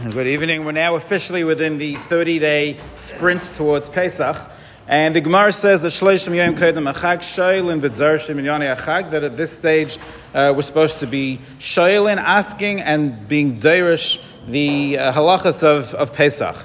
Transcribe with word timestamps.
Good 0.10 0.28
evening. 0.28 0.64
We're 0.64 0.72
now 0.72 0.94
officially 0.94 1.44
within 1.44 1.76
the 1.76 1.94
30 1.94 2.38
day 2.38 2.78
sprint 2.96 3.42
towards 3.54 3.90
Pesach. 3.90 4.34
And 4.88 5.14
the 5.14 5.20
Gemara 5.20 5.52
says 5.52 5.82
that 5.82 5.88
Shleishim 5.88 6.34
Yom 6.34 6.54
Kedem 6.54 6.90
Achag 6.90 7.18
Shailin 7.18 7.82
V'Dzarshim 7.82 8.42
Yoni 8.42 8.64
Achag 8.64 9.10
that 9.10 9.24
at 9.24 9.36
this 9.36 9.52
stage 9.52 9.98
uh, 10.32 10.54
we're 10.56 10.62
supposed 10.62 11.00
to 11.00 11.06
be 11.06 11.38
Shailin 11.58 12.16
asking 12.16 12.80
and 12.80 13.28
being 13.28 13.60
Deirish 13.60 14.24
the 14.48 14.96
uh, 14.96 15.12
halachas 15.12 15.62
of, 15.62 15.94
of 15.94 16.14
Pesach. 16.14 16.56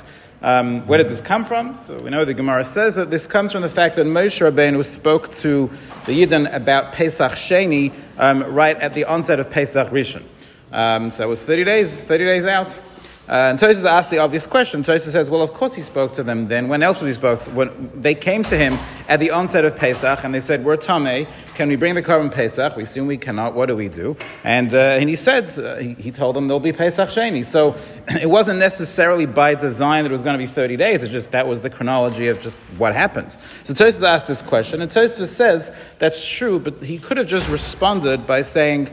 Um, 0.41 0.87
where 0.87 1.03
does 1.03 1.11
this 1.11 1.19
come 1.19 1.43
from? 1.43 1.75
So 1.75 1.99
we 1.99 2.11
know 2.11 2.23
the 2.23 2.33
Gemara 2.33 2.63
says 2.63 2.95
that 2.95 3.11
this 3.11 3.27
comes 3.27 3.51
from 3.51 3.63
the 3.63 3.69
fact 3.69 3.97
that 3.97 4.05
Moshe 4.05 4.49
Rabbeinu 4.49 4.85
spoke 4.85 5.27
to 5.39 5.69
the 6.05 6.23
Yidden 6.23 6.55
about 6.55 6.93
Pesach 6.93 7.33
Sheni 7.33 7.91
um, 8.17 8.43
right 8.43 8.77
at 8.77 8.93
the 8.93 9.03
onset 9.03 9.41
of 9.41 9.49
Pesach 9.49 9.89
Rishon. 9.89 10.23
Um, 10.71 11.11
so 11.11 11.25
it 11.25 11.27
was 11.27 11.43
30 11.43 11.65
days, 11.65 11.99
30 11.99 12.23
days 12.23 12.45
out. 12.45 12.79
Uh, 13.27 13.49
and 13.49 13.59
Tosis 13.59 13.85
asked 13.85 14.11
the 14.11 14.19
obvious 14.19 14.45
question. 14.45 14.83
Tosis 14.83 15.11
says, 15.11 15.31
well, 15.31 15.41
of 15.41 15.51
course 15.51 15.73
he 15.73 15.81
spoke 15.81 16.13
to 16.13 16.23
them 16.23 16.47
then. 16.47 16.67
When 16.67 16.83
else 16.83 17.01
would 17.01 17.07
he 17.07 17.13
spoke 17.13 17.41
to 17.43 17.49
When 17.51 17.91
they 17.99 18.13
came 18.13 18.43
to 18.43 18.57
him 18.57 18.77
at 19.09 19.19
the 19.19 19.31
onset 19.31 19.65
of 19.65 19.75
Pesach 19.75 20.23
and 20.23 20.33
they 20.33 20.39
said, 20.39 20.63
we're 20.63 20.77
Tameh, 20.77 21.27
can 21.55 21.67
we 21.67 21.75
bring 21.75 21.95
the 21.95 22.03
Korban 22.03 22.31
Pesach? 22.31 22.75
We 22.75 22.83
assume 22.83 23.07
we 23.07 23.17
cannot. 23.17 23.55
What 23.55 23.65
do 23.67 23.75
we 23.75 23.89
do? 23.89 24.15
And, 24.43 24.73
uh, 24.75 24.77
and 24.77 25.09
he 25.09 25.15
said, 25.15 25.57
uh, 25.57 25.77
he, 25.77 25.93
he, 25.95 26.11
told 26.11 26.35
them 26.35 26.47
there'll 26.47 26.59
be 26.59 26.71
Pesach 26.71 27.09
Sheni. 27.09 27.43
So 27.43 27.75
it 28.09 28.29
wasn't 28.29 28.59
necessarily 28.59 29.25
by 29.25 29.55
design 29.55 30.03
that 30.03 30.11
it 30.11 30.13
was 30.13 30.21
going 30.21 30.37
to 30.37 30.45
be 30.45 30.51
30 30.51 30.77
days. 30.77 31.01
It's 31.01 31.11
just 31.11 31.31
that 31.31 31.47
was 31.47 31.61
the 31.61 31.69
chronology 31.71 32.27
of 32.27 32.39
just 32.41 32.59
what 32.77 32.93
happened. 32.93 33.37
So 33.63 33.73
Tosis 33.73 34.07
asked 34.07 34.27
this 34.27 34.43
question 34.43 34.81
and 34.83 34.91
Tosis 34.91 35.27
says, 35.27 35.75
that's 35.97 36.27
true, 36.27 36.59
but 36.59 36.83
he 36.83 36.99
could 36.99 37.17
have 37.17 37.27
just 37.27 37.49
responded 37.49 38.27
by 38.27 38.43
saying, 38.43 38.89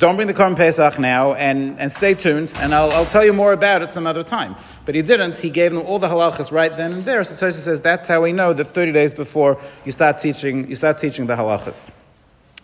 don't 0.00 0.16
bring 0.16 0.28
the 0.28 0.34
Korban 0.34 0.56
Pesach 0.56 0.98
now 0.98 1.34
and, 1.34 1.78
and 1.78 1.92
stay 1.92 2.14
tuned, 2.14 2.50
and 2.56 2.74
I'll, 2.74 2.90
I'll 2.92 3.04
tell 3.04 3.22
you 3.22 3.34
more 3.34 3.52
about 3.52 3.82
it 3.82 3.90
some 3.90 4.06
other 4.06 4.24
time. 4.24 4.56
But 4.86 4.94
he 4.94 5.02
didn't. 5.02 5.36
He 5.36 5.50
gave 5.50 5.72
them 5.74 5.82
all 5.84 5.98
the 5.98 6.08
halachas 6.08 6.50
right 6.50 6.74
then 6.74 6.92
and 6.92 7.04
there. 7.04 7.22
So 7.22 7.36
Tosa 7.36 7.60
says 7.60 7.82
that's 7.82 8.08
how 8.08 8.22
we 8.22 8.32
know 8.32 8.54
that 8.54 8.64
30 8.64 8.92
days 8.92 9.12
before 9.12 9.60
you 9.84 9.92
start 9.92 10.16
teaching, 10.18 10.70
you 10.70 10.74
start 10.74 10.96
teaching 10.96 11.26
the 11.26 11.36
halachas. 11.36 11.90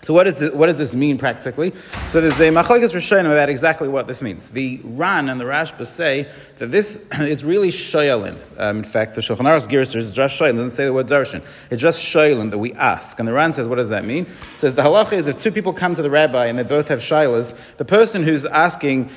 So 0.02 0.14
what, 0.14 0.27
is 0.27 0.39
this, 0.39 0.52
what 0.52 0.66
does 0.66 0.78
this 0.78 0.94
mean 0.94 1.19
practically? 1.19 1.72
So 2.06 2.20
there's 2.20 2.39
a 2.39 2.50
machlekes 2.50 2.94
rishonim 2.94 3.27
about 3.27 3.48
exactly 3.48 3.89
what 3.89 4.06
this 4.06 4.22
means. 4.22 4.50
The 4.50 4.80
Ran 4.84 5.28
and 5.28 5.41
the 5.41 5.44
Rashba 5.44 5.84
say 5.86 6.28
that 6.58 6.69
this 6.69 7.05
it's 7.12 7.42
really 7.42 7.70
shoylin. 7.70 8.38
Um, 8.56 8.78
in 8.78 8.84
fact, 8.84 9.14
the 9.14 9.20
Shulchan 9.20 9.38
Aruch 9.38 9.69
Girser 9.69 9.97
is 9.97 10.12
just 10.12 10.38
shoylin. 10.38 10.56
doesn't 10.56 10.70
say 10.70 10.84
the 10.84 10.92
word 10.92 11.08
darshan. 11.08 11.44
It's 11.70 11.83
just 11.83 12.00
shoylin 12.00 12.50
that 12.50 12.58
we 12.58 12.72
ask. 12.75 13.19
And 13.19 13.27
the 13.27 13.33
Ran 13.33 13.53
says, 13.53 13.66
what 13.66 13.77
does 13.77 13.88
that 13.88 14.05
mean? 14.05 14.27
It 14.55 14.61
says 14.61 14.75
the 14.75 14.83
halacha 14.83 15.14
is 15.14 15.27
if 15.27 15.41
two 15.41 15.50
people 15.50 15.72
come 15.72 15.94
to 15.97 16.03
the 16.03 16.10
rabbi 16.10 16.47
and 16.47 16.58
they 16.58 16.62
both 16.62 16.88
have 16.88 17.00
shilas, 17.00 17.56
the 17.78 17.84
person 17.84 18.22
who's 18.22 18.47
asking 18.47 19.10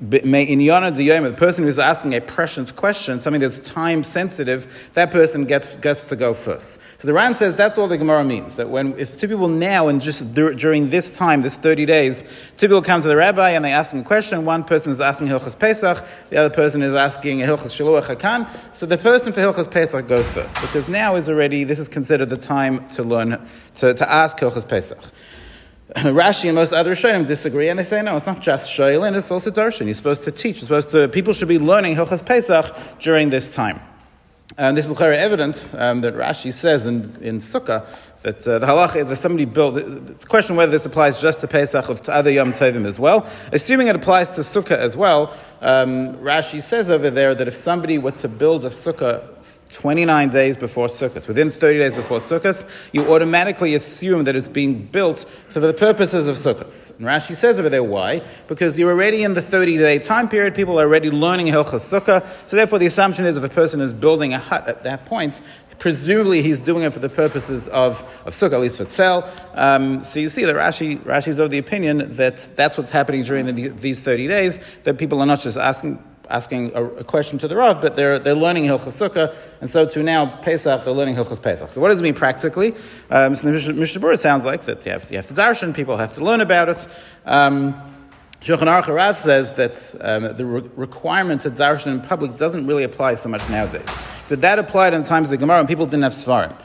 the 0.00 1.34
person 1.36 1.64
who's 1.64 1.78
asking 1.78 2.14
a 2.14 2.20
prescient 2.20 2.76
question, 2.76 3.20
something 3.20 3.40
that's 3.40 3.60
time 3.60 4.02
sensitive, 4.04 4.90
that 4.94 5.10
person 5.10 5.44
gets, 5.44 5.76
gets 5.76 6.04
to 6.06 6.16
go 6.16 6.34
first. 6.34 6.78
So 6.98 7.06
the 7.06 7.12
Ran 7.12 7.34
says 7.34 7.54
that's 7.54 7.76
all 7.76 7.88
the 7.88 7.98
Gemara 7.98 8.24
means. 8.24 8.56
That 8.56 8.70
when 8.70 8.98
if 8.98 9.18
two 9.18 9.28
people 9.28 9.48
now 9.48 9.88
and 9.88 10.00
just 10.00 10.32
during 10.34 10.88
this 10.88 11.10
time, 11.10 11.42
this 11.42 11.56
thirty 11.56 11.84
days, 11.84 12.22
two 12.56 12.68
people 12.68 12.80
come 12.80 13.02
to 13.02 13.08
the 13.08 13.16
rabbi 13.16 13.50
and 13.50 13.64
they 13.64 13.72
ask 13.72 13.92
him 13.92 14.00
a 14.00 14.02
question. 14.04 14.44
One 14.46 14.64
person 14.64 14.92
is 14.92 15.00
asking 15.00 15.28
Hilchas 15.28 15.58
Pesach, 15.58 16.02
the 16.30 16.38
other 16.38 16.54
person 16.54 16.82
is 16.82 16.94
asking 16.94 17.40
Hilchas 17.40 17.74
Shaluach 17.74 18.16
Hakan. 18.16 18.48
So 18.74 18.86
the 18.86 18.96
person 18.96 19.32
for 19.32 19.40
Hilchas 19.40 19.70
Pesach 19.70 20.08
goes 20.08 20.30
first 20.30 20.58
because 20.62 20.88
now 20.88 21.16
is 21.16 21.28
already 21.28 21.64
this 21.64 21.78
is 21.78 21.88
considered 21.88 22.30
the 22.30 22.36
time 22.38 22.86
to 22.88 23.02
learn 23.02 23.46
to, 23.76 23.92
to 23.92 24.10
ask 24.10 24.38
Hilchas 24.38 24.66
Pesach. 24.66 24.98
Rashi 25.96 26.46
and 26.46 26.56
most 26.56 26.72
other 26.72 26.94
Rishonim 26.94 27.26
disagree, 27.26 27.68
and 27.68 27.78
they 27.78 27.84
say 27.84 28.02
no, 28.02 28.16
it's 28.16 28.26
not 28.26 28.40
just 28.40 28.72
Shailin, 28.72 29.14
it's 29.16 29.30
also 29.30 29.50
Darshan. 29.50 29.84
You're 29.84 29.94
supposed 29.94 30.24
to 30.24 30.32
teach. 30.32 30.56
You're 30.56 30.66
supposed 30.66 30.90
to. 30.90 31.06
People 31.08 31.32
should 31.32 31.46
be 31.46 31.60
learning 31.60 31.94
Hilchas 31.94 32.26
Pesach 32.26 32.74
during 33.00 33.30
this 33.30 33.54
time. 33.54 33.80
And 34.58 34.76
this 34.76 34.88
is 34.88 34.92
very 34.96 35.16
evident 35.16 35.68
um, 35.74 36.00
that 36.00 36.14
Rashi 36.14 36.52
says 36.52 36.86
in, 36.86 37.16
in 37.20 37.38
Sukkah 37.38 37.86
that 38.22 38.46
uh, 38.48 38.58
the 38.58 38.66
halacha 38.66 38.96
is 38.96 39.10
if 39.10 39.18
somebody 39.18 39.44
built. 39.44 39.76
It's 39.76 40.24
a 40.24 40.26
question 40.26 40.56
whether 40.56 40.72
this 40.72 40.86
applies 40.86 41.20
just 41.20 41.40
to 41.42 41.48
Pesach 41.48 41.90
or 41.90 41.94
to 41.96 42.12
other 42.14 42.30
Yom 42.30 42.52
Tovim 42.52 42.86
as 42.86 42.98
well. 42.98 43.28
Assuming 43.52 43.88
it 43.88 43.96
applies 43.96 44.30
to 44.30 44.40
Sukkah 44.40 44.78
as 44.78 44.96
well, 44.96 45.36
um, 45.60 46.16
Rashi 46.16 46.62
says 46.62 46.90
over 46.90 47.10
there 47.10 47.34
that 47.34 47.46
if 47.46 47.54
somebody 47.54 47.98
were 47.98 48.12
to 48.12 48.28
build 48.28 48.64
a 48.64 48.68
Sukkah 48.68 49.35
29 49.72 50.30
days 50.30 50.56
before 50.56 50.86
Sukkot, 50.86 51.26
within 51.28 51.50
30 51.50 51.78
days 51.78 51.94
before 51.94 52.18
Sukkot, 52.18 52.68
you 52.92 53.12
automatically 53.12 53.74
assume 53.74 54.24
that 54.24 54.36
it's 54.36 54.48
being 54.48 54.86
built 54.86 55.26
for 55.48 55.60
the 55.60 55.74
purposes 55.74 56.28
of 56.28 56.36
Sukkot. 56.36 56.96
And 56.98 57.06
Rashi 57.06 57.34
says 57.34 57.58
over 57.58 57.68
there 57.68 57.82
why? 57.82 58.22
Because 58.46 58.78
you're 58.78 58.90
already 58.90 59.22
in 59.22 59.34
the 59.34 59.42
30 59.42 59.76
day 59.76 59.98
time 59.98 60.28
period, 60.28 60.54
people 60.54 60.78
are 60.78 60.84
already 60.84 61.10
learning 61.10 61.46
Hilchas 61.46 61.84
Sukkah, 61.84 62.26
so 62.48 62.56
therefore 62.56 62.78
the 62.78 62.86
assumption 62.86 63.26
is 63.26 63.36
if 63.36 63.44
a 63.44 63.48
person 63.48 63.80
is 63.80 63.92
building 63.92 64.32
a 64.34 64.38
hut 64.38 64.68
at 64.68 64.82
that 64.84 65.04
point, 65.04 65.40
presumably 65.78 66.42
he's 66.42 66.58
doing 66.58 66.84
it 66.84 66.92
for 66.92 66.98
the 66.98 67.08
purposes 67.08 67.68
of, 67.68 68.00
of 68.24 68.32
sukkah, 68.32 68.54
at 68.54 68.60
least 68.60 68.78
for 68.78 68.84
tzel. 68.84 69.28
Um, 69.54 70.02
so 70.02 70.20
you 70.20 70.28
see 70.28 70.44
that 70.44 70.56
Rashi, 70.56 70.98
Rashi's 71.00 71.38
of 71.38 71.50
the 71.50 71.58
opinion 71.58 72.12
that 72.14 72.48
that's 72.56 72.78
what's 72.78 72.90
happening 72.90 73.22
during 73.22 73.46
the, 73.54 73.68
these 73.68 74.00
30 74.00 74.28
days, 74.28 74.58
that 74.84 74.98
people 74.98 75.20
are 75.20 75.26
not 75.26 75.40
just 75.40 75.56
asking 75.56 76.02
asking 76.28 76.72
a, 76.74 76.84
a, 76.84 77.04
question 77.04 77.38
to 77.38 77.48
the 77.48 77.56
Rav, 77.56 77.80
but 77.80 77.96
they're, 77.96 78.18
they're 78.18 78.34
learning 78.34 78.64
Hilchas 78.64 79.08
Sukkah, 79.08 79.34
and 79.60 79.70
so 79.70 79.86
to 79.86 80.02
now 80.02 80.26
Pesach, 80.26 80.84
they're 80.84 80.92
learning 80.92 81.14
Hilchas 81.14 81.40
Pesach. 81.40 81.70
So 81.70 81.80
what 81.80 81.90
does 81.90 82.00
it 82.00 82.02
mean 82.02 82.14
practically? 82.14 82.74
Um, 83.10 83.34
so 83.34 83.50
the 83.50 83.72
Mishnah 83.72 84.18
sounds 84.18 84.44
like 84.44 84.64
that 84.64 84.84
you 84.84 84.92
have, 84.92 85.10
you 85.10 85.16
have 85.16 85.28
to 85.28 85.34
darshan, 85.34 85.74
people 85.74 85.96
have 85.96 86.14
to 86.14 86.24
learn 86.24 86.40
about 86.40 86.68
it. 86.68 86.88
Um, 87.24 87.74
Shulchan 88.40 88.68
Aruch 88.68 89.16
says 89.16 89.52
that 89.54 89.94
um, 90.00 90.36
the 90.36 90.44
re- 90.44 90.70
requirement 90.76 91.40
to 91.42 91.50
darshan 91.50 91.88
in 91.88 92.00
public 92.00 92.36
doesn't 92.36 92.66
really 92.66 92.84
apply 92.84 93.14
so 93.14 93.28
much 93.28 93.48
nowadays. 93.48 93.88
So 94.24 94.36
that 94.36 94.58
applied 94.58 94.94
in 94.94 95.02
the 95.02 95.08
times 95.08 95.28
of 95.28 95.30
the 95.30 95.36
Gemara 95.36 95.58
when 95.58 95.66
people 95.66 95.86
didn't 95.86 96.02
have 96.02 96.12
Svarim. 96.12 96.56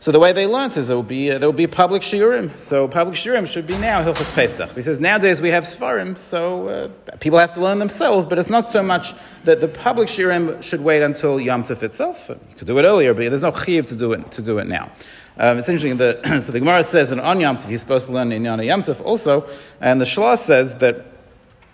So 0.00 0.12
the 0.12 0.20
way 0.20 0.32
they 0.32 0.46
learned 0.46 0.76
is 0.76 0.86
there 0.86 0.96
will 0.96 1.02
be 1.02 1.30
uh, 1.30 1.38
there 1.38 1.48
will 1.48 1.56
be 1.56 1.66
public 1.66 2.02
shiurim. 2.02 2.56
So 2.56 2.86
public 2.86 3.16
shiurim 3.16 3.46
should 3.46 3.66
be 3.66 3.76
now 3.78 4.02
Hilchas 4.04 4.32
Pesach. 4.32 4.72
He 4.74 4.82
says 4.82 5.00
nowadays 5.00 5.40
we 5.40 5.48
have 5.48 5.64
svarim, 5.64 6.16
so 6.16 6.68
uh, 6.68 7.16
people 7.18 7.38
have 7.38 7.52
to 7.54 7.60
learn 7.60 7.80
themselves. 7.80 8.24
But 8.24 8.38
it's 8.38 8.48
not 8.48 8.70
so 8.70 8.82
much 8.82 9.12
that 9.44 9.60
the 9.60 9.68
public 9.68 10.08
shiurim 10.08 10.62
should 10.62 10.82
wait 10.82 11.02
until 11.02 11.40
Yom 11.40 11.64
Tov 11.64 11.82
itself. 11.82 12.28
You 12.28 12.56
could 12.56 12.68
do 12.68 12.78
it 12.78 12.84
earlier, 12.84 13.12
but 13.12 13.28
there's 13.28 13.42
no 13.42 13.52
chiyuv 13.52 13.86
to 13.86 13.96
do 13.96 14.12
it 14.12 14.30
to 14.32 14.42
do 14.42 14.58
it 14.58 14.68
now. 14.68 14.92
Um, 15.36 15.58
it's 15.58 15.68
interesting 15.68 15.96
that 15.96 16.24
so 16.44 16.52
the 16.52 16.60
Gemara 16.60 16.84
says 16.84 17.10
that 17.10 17.18
on 17.18 17.40
Yom 17.40 17.56
Tov 17.56 17.68
you're 17.68 17.78
supposed 17.78 18.06
to 18.06 18.12
learn 18.12 18.30
in 18.30 18.44
Yom 18.44 18.82
Tov 18.82 19.04
also, 19.04 19.48
and 19.80 20.00
the 20.00 20.04
Shlah 20.04 20.38
says 20.38 20.76
that 20.76 21.06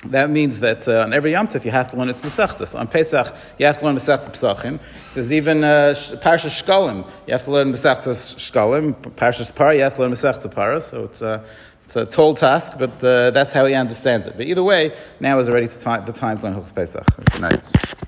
that 0.07 0.31
means 0.31 0.61
that 0.61 0.87
uh, 0.89 1.03
on 1.03 1.13
every 1.13 1.33
Yom 1.33 1.49
Tov 1.49 1.65
you 1.65 1.71
have 1.71 1.91
to 1.91 1.97
learn 1.97 2.09
its 2.09 2.21
Masechtas. 2.21 2.79
On 2.79 2.87
Pesach 2.87 3.35
you 3.59 3.67
have 3.67 3.79
to 3.79 3.85
learn 3.85 3.97
Masechtas 3.97 4.29
Pesachim. 4.29 4.75
It 4.75 5.13
says 5.13 5.33
even 5.33 5.65
uh, 5.65 5.95
Parshas 6.23 6.63
Shkolim 6.63 7.07
you 7.27 7.33
have 7.33 7.45
to 7.45 7.51
learn 7.51 7.73
Masechtas 7.73 8.37
Shkolim. 8.37 8.95
Parshas 8.95 9.55
Par 9.55 9.75
you 9.75 9.83
have 9.83 9.95
to 9.95 10.03
learn 10.03 10.13
Masechtas 10.13 10.51
Para. 10.51 10.81
So 10.81 11.05
it's 11.05 11.23
a, 11.23 11.27
uh, 11.27 11.47
it's 11.85 11.97
a 11.97 12.07
tall 12.07 12.35
task, 12.35 12.75
but 12.79 13.05
uh, 13.05 13.31
that's 13.31 13.53
how 13.53 13.67
he 13.67 13.75
understands 13.75 14.27
it. 14.27 14.37
But 14.37 14.47
either 14.47 14.63
way, 14.63 14.97
now 15.21 15.39
is 15.39 15.51
already 15.51 15.67
the 15.67 15.79
time, 15.79 16.05
the 16.07 16.13
time 16.13 16.39
to 16.39 16.45
learn 16.45 16.65
Pesach. 16.65 17.07
Good 17.33 17.41
night. 17.43 18.04